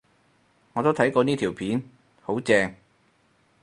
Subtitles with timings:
[0.73, 1.83] 我都睇過呢條片，
[2.23, 2.73] 好正